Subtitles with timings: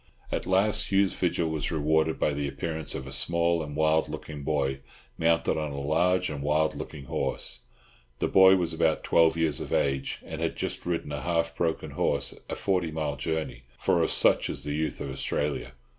[0.31, 4.41] At last Hugh's vigil was rewarded by the appearance of a small and wild looking
[4.41, 4.79] boy,
[5.15, 7.59] mounted on a large and wild looking horse.
[8.17, 11.91] The boy was about twelve years of age, and had just ridden a half broken
[11.91, 15.73] horse a forty mile journey—for of such is the youth of Australia.